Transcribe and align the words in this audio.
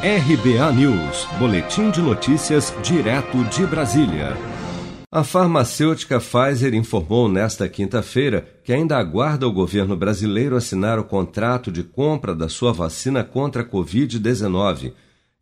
RBA 0.00 0.72
News, 0.74 1.26
Boletim 1.40 1.90
de 1.90 2.00
Notícias, 2.00 2.72
direto 2.84 3.42
de 3.46 3.66
Brasília. 3.66 4.36
A 5.10 5.24
farmacêutica 5.24 6.20
Pfizer 6.20 6.72
informou 6.72 7.28
nesta 7.28 7.68
quinta-feira 7.68 8.46
que 8.62 8.72
ainda 8.72 8.96
aguarda 8.96 9.48
o 9.48 9.52
governo 9.52 9.96
brasileiro 9.96 10.54
assinar 10.54 11.00
o 11.00 11.04
contrato 11.04 11.72
de 11.72 11.82
compra 11.82 12.32
da 12.32 12.48
sua 12.48 12.72
vacina 12.72 13.24
contra 13.24 13.62
a 13.62 13.64
Covid-19. 13.64 14.92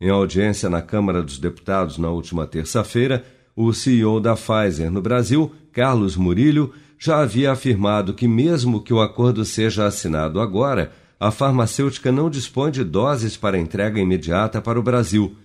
Em 0.01 0.09
audiência 0.09 0.67
na 0.71 0.81
Câmara 0.81 1.21
dos 1.21 1.37
Deputados 1.37 1.99
na 1.99 2.09
última 2.09 2.47
terça-feira, 2.47 3.23
o 3.55 3.71
CEO 3.71 4.19
da 4.19 4.35
Pfizer 4.35 4.89
no 4.89 5.03
Brasil, 5.03 5.53
Carlos 5.71 6.17
Murillo, 6.17 6.73
já 6.97 7.19
havia 7.19 7.51
afirmado 7.51 8.11
que, 8.11 8.27
mesmo 8.27 8.81
que 8.81 8.91
o 8.91 9.01
acordo 9.01 9.45
seja 9.45 9.85
assinado 9.85 10.41
agora, 10.41 10.91
a 11.19 11.31
farmacêutica 11.31 12.11
não 12.11 12.29
dispõe 12.29 12.71
de 12.71 12.83
doses 12.83 13.35
para 13.35 13.57
entrega 13.57 13.99
imediata 13.99 14.61
para 14.61 14.79
o 14.79 14.83
Brasil. 14.83 15.35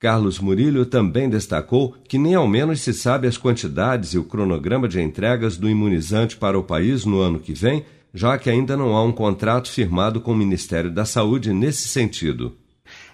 Carlos 0.00 0.38
Murillo 0.38 0.86
também 0.86 1.28
destacou 1.28 1.94
que 2.08 2.18
nem 2.18 2.34
ao 2.34 2.46
menos 2.46 2.80
se 2.80 2.94
sabe 2.94 3.26
as 3.26 3.36
quantidades 3.36 4.14
e 4.14 4.18
o 4.18 4.24
cronograma 4.24 4.88
de 4.88 5.00
entregas 5.00 5.56
do 5.56 5.68
imunizante 5.68 6.36
para 6.36 6.58
o 6.58 6.62
país 6.62 7.04
no 7.04 7.20
ano 7.20 7.40
que 7.40 7.52
vem, 7.52 7.84
já 8.14 8.38
que 8.38 8.48
ainda 8.48 8.76
não 8.76 8.96
há 8.96 9.02
um 9.02 9.12
contrato 9.12 9.70
firmado 9.70 10.20
com 10.20 10.32
o 10.32 10.36
Ministério 10.36 10.90
da 10.90 11.04
Saúde 11.04 11.52
nesse 11.52 11.88
sentido. 11.88 12.56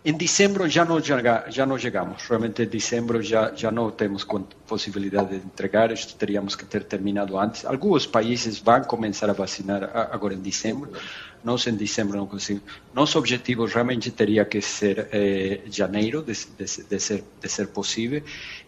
Em 0.07 0.13
dezembro 0.13 0.69
já 0.69 0.85
não, 0.85 1.01
já 1.01 1.65
não 1.65 1.79
chegamos, 1.79 2.25
realmente 2.29 2.63
em 2.63 2.67
dezembro 2.67 3.23
já, 3.23 3.55
já 3.55 3.71
não 3.71 3.91
temos 3.91 4.23
possibilidade 4.67 5.31
de 5.31 5.37
entregar, 5.37 5.91
isto 5.93 6.15
teríamos 6.17 6.55
que 6.55 6.67
ter 6.67 6.85
terminado 6.85 7.39
antes. 7.39 7.65
Alguns 7.65 8.05
países 8.05 8.59
vão 8.59 8.83
começar 8.83 9.31
a 9.31 9.33
vacinar 9.33 9.91
agora 10.13 10.35
em 10.35 10.41
dezembro, 10.41 10.93
nós 11.43 11.67
em 11.67 11.75
dezembro 11.75 12.19
não 12.19 12.27
conseguimos. 12.27 12.71
Nosso 12.93 13.19
objetivo 13.19 13.65
realmente 13.65 14.11
teria 14.11 14.45
que 14.45 14.61
ser 14.61 15.09
eh, 15.11 15.63
janeiro, 15.71 16.23
de, 16.23 16.35
de, 16.35 16.85
de, 16.85 17.01
ser, 17.01 17.25
de 17.41 17.49
ser 17.49 17.69
possível. 17.69 18.23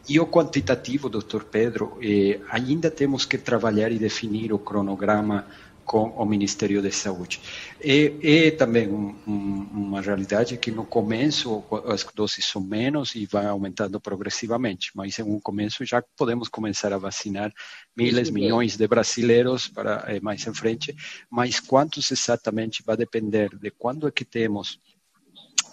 E 0.09 0.19
o 0.19 0.27
quantitativo, 0.27 1.10
doutor 1.10 1.45
Pedro, 1.45 1.99
eh, 2.01 2.41
ainda 2.49 2.91
temos 2.91 3.27
que 3.27 3.37
trabalhar 3.37 3.93
e 3.93 3.99
definir 3.99 4.55
o 4.55 4.59
cronograma 4.59 5.45
com 5.87 6.09
o 6.10 6.26
Ministério 6.26 6.82
da 6.82 6.90
Saúde. 6.90 7.40
E, 7.82 8.12
é 8.23 8.51
também 8.51 8.88
um, 8.88 9.15
um, 9.26 9.68
uma 9.73 10.01
realidade 10.01 10.56
que 10.59 10.70
no 10.70 10.84
começo 10.84 11.65
as 11.87 12.04
doses 12.15 12.45
são 12.45 12.60
menos 12.60 13.15
e 13.15 13.24
vai 13.24 13.46
aumentando 13.46 14.01
progressivamente, 14.01 14.90
mas 14.95 15.18
em 15.18 15.23
um 15.23 15.40
começo 15.40 15.84
já 15.84 16.02
podemos 16.16 16.48
começar 16.48 16.92
a 16.92 16.98
vacinar 16.98 17.52
milhares, 17.96 18.30
milhões 18.30 18.76
de 18.76 18.87
brasileiros 18.88 19.68
para 19.68 20.04
eh, 20.09 20.20
mais 20.20 20.45
em 20.46 20.52
frente, 20.52 20.95
mas 21.30 21.60
quantos 21.60 22.10
exatamente 22.10 22.82
vai 22.84 22.96
depender 22.96 23.57
de 23.57 23.70
quando 23.70 24.09
é 24.09 24.10
que 24.10 24.24
temos 24.24 24.80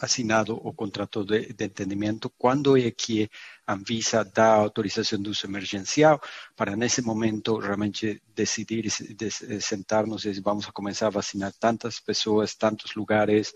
assinado 0.04 0.60
o 0.62 0.74
contrato 0.74 1.24
de, 1.24 1.54
de 1.54 1.66
entendimento, 1.66 2.30
quando 2.38 2.78
é 2.78 2.92
que 2.92 3.30
a 3.66 3.74
Anvisa 3.74 4.24
dá 4.26 4.54
autorização 4.54 5.22
de 5.22 5.30
uso 5.30 5.46
emergencial, 5.46 6.20
para 6.58 6.76
nesse 6.76 7.02
momento 7.02 7.58
realmente 7.58 8.22
decidir, 8.36 8.84
de, 8.84 9.32
sentarmos 9.62 10.26
e 10.26 10.42
vamos 10.42 10.66
começar 10.68 11.08
a 11.08 11.12
vacinar 11.22 11.54
tantas 11.58 12.00
pessoas, 12.00 12.54
tantos 12.54 12.96
lugares 12.96 13.54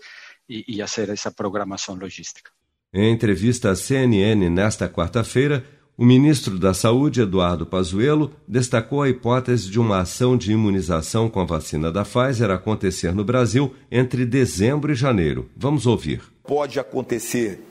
e, 0.48 0.64
e 0.66 0.80
fazer 0.80 1.10
essa 1.10 1.30
programação 1.30 1.94
logística. 1.94 2.50
Em 2.94 3.12
entrevista 3.12 3.70
à 3.70 3.76
CNN 3.76 4.48
nesta 4.48 4.88
quarta-feira, 4.88 5.62
o 5.98 6.04
ministro 6.04 6.58
da 6.58 6.72
Saúde, 6.72 7.20
Eduardo 7.20 7.66
Pazuello, 7.66 8.32
destacou 8.46 9.02
a 9.02 9.08
hipótese 9.08 9.68
de 9.68 9.80
uma 9.80 9.98
ação 9.98 10.38
de 10.38 10.52
imunização 10.52 11.28
com 11.28 11.40
a 11.40 11.44
vacina 11.44 11.90
da 11.90 12.04
Pfizer 12.04 12.50
acontecer 12.50 13.12
no 13.12 13.24
Brasil 13.24 13.74
entre 13.90 14.24
dezembro 14.24 14.92
e 14.92 14.94
janeiro. 14.94 15.50
Vamos 15.56 15.86
ouvir. 15.86 16.22
Pode 16.48 16.80
acontecer 16.80 17.62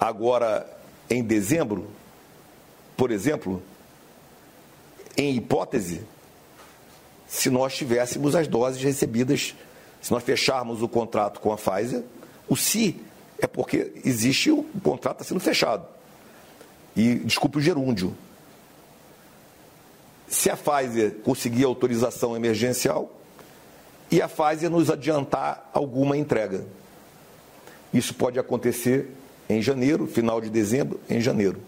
agora 0.00 0.66
em 1.10 1.22
dezembro, 1.22 1.90
por 2.96 3.10
exemplo, 3.10 3.62
em 5.14 5.36
hipótese, 5.36 6.00
se 7.26 7.50
nós 7.50 7.76
tivéssemos 7.76 8.34
as 8.34 8.48
doses 8.48 8.82
recebidas, 8.82 9.54
se 10.00 10.10
nós 10.10 10.22
fecharmos 10.22 10.80
o 10.80 10.88
contrato 10.88 11.38
com 11.38 11.52
a 11.52 11.58
Pfizer, 11.58 12.02
o 12.48 12.56
se 12.56 12.98
é 13.38 13.46
porque 13.46 13.92
existe 14.02 14.50
o 14.50 14.64
contrato 14.82 15.22
sendo 15.22 15.38
fechado 15.38 15.84
e, 16.96 17.16
desculpe 17.16 17.58
o 17.58 17.60
gerúndio, 17.60 18.16
se 20.26 20.48
a 20.48 20.56
Pfizer 20.56 21.16
conseguir 21.16 21.64
autorização 21.64 22.34
emergencial 22.34 23.12
e 24.10 24.22
a 24.22 24.28
Pfizer 24.30 24.70
nos 24.70 24.88
adiantar 24.88 25.70
alguma 25.74 26.16
entrega. 26.16 26.64
Isso 27.92 28.14
pode 28.14 28.38
acontecer 28.38 29.08
em 29.48 29.62
janeiro, 29.62 30.06
final 30.06 30.40
de 30.40 30.50
dezembro, 30.50 31.00
em 31.08 31.20
janeiro. 31.20 31.58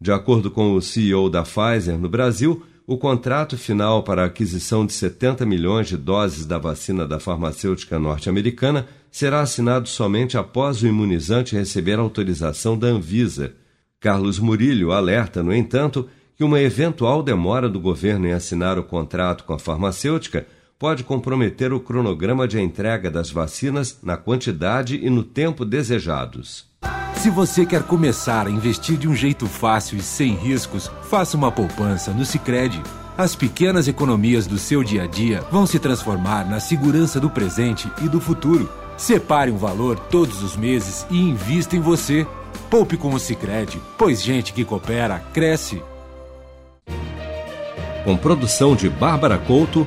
De 0.00 0.12
acordo 0.12 0.50
com 0.50 0.74
o 0.74 0.82
CEO 0.82 1.30
da 1.30 1.42
Pfizer 1.42 1.98
no 1.98 2.08
Brasil, 2.08 2.62
o 2.86 2.98
contrato 2.98 3.56
final 3.56 4.02
para 4.02 4.22
a 4.22 4.26
aquisição 4.26 4.84
de 4.84 4.92
70 4.92 5.46
milhões 5.46 5.88
de 5.88 5.96
doses 5.96 6.44
da 6.44 6.58
vacina 6.58 7.08
da 7.08 7.18
farmacêutica 7.18 7.98
norte-americana 7.98 8.86
será 9.10 9.40
assinado 9.40 9.88
somente 9.88 10.36
após 10.36 10.82
o 10.82 10.86
imunizante 10.86 11.56
receber 11.56 11.98
autorização 11.98 12.76
da 12.76 12.88
Anvisa. 12.88 13.54
Carlos 13.98 14.38
Murillo 14.38 14.92
alerta, 14.92 15.42
no 15.42 15.54
entanto, 15.54 16.06
que 16.36 16.44
uma 16.44 16.60
eventual 16.60 17.22
demora 17.22 17.68
do 17.68 17.80
governo 17.80 18.26
em 18.26 18.32
assinar 18.32 18.78
o 18.78 18.84
contrato 18.84 19.44
com 19.44 19.54
a 19.54 19.58
farmacêutica 19.58 20.46
pode 20.84 21.02
comprometer 21.02 21.72
o 21.72 21.80
cronograma 21.80 22.46
de 22.46 22.60
entrega 22.60 23.10
das 23.10 23.30
vacinas 23.30 23.98
na 24.02 24.18
quantidade 24.18 25.00
e 25.02 25.08
no 25.08 25.22
tempo 25.22 25.64
desejados. 25.64 26.66
Se 27.14 27.30
você 27.30 27.64
quer 27.64 27.84
começar 27.84 28.46
a 28.46 28.50
investir 28.50 28.98
de 28.98 29.08
um 29.08 29.16
jeito 29.16 29.46
fácil 29.46 29.96
e 29.96 30.02
sem 30.02 30.34
riscos, 30.34 30.90
faça 31.04 31.38
uma 31.38 31.50
poupança 31.50 32.10
no 32.12 32.22
Sicredi. 32.26 32.82
As 33.16 33.34
pequenas 33.34 33.88
economias 33.88 34.46
do 34.46 34.58
seu 34.58 34.84
dia 34.84 35.04
a 35.04 35.06
dia 35.06 35.40
vão 35.50 35.66
se 35.66 35.78
transformar 35.78 36.46
na 36.46 36.60
segurança 36.60 37.18
do 37.18 37.30
presente 37.30 37.90
e 38.02 38.06
do 38.06 38.20
futuro. 38.20 38.70
Separe 38.98 39.50
um 39.50 39.56
valor 39.56 39.98
todos 39.98 40.42
os 40.42 40.54
meses 40.54 41.06
e 41.10 41.18
invista 41.18 41.74
em 41.74 41.80
você. 41.80 42.26
Poupe 42.68 42.98
com 42.98 43.14
o 43.14 43.18
Sicredi, 43.18 43.80
pois 43.96 44.22
gente 44.22 44.52
que 44.52 44.66
coopera 44.66 45.18
cresce. 45.32 45.82
Com 48.04 48.18
produção 48.18 48.76
de 48.76 48.90
Bárbara 48.90 49.38
Couto, 49.38 49.86